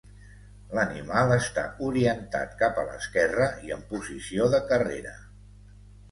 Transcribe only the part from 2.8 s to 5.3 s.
a l'esquerra i en posició de carrera.